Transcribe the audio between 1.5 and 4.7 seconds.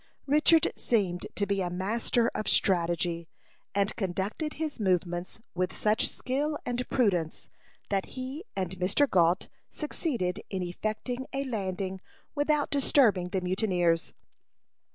a master of strategy, and conducted